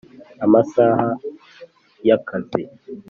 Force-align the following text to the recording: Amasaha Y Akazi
Amasaha 0.45 1.07
Y 2.05 2.09
Akazi 2.17 2.61